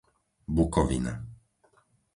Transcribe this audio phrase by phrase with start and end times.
[0.55, 1.13] Bukovina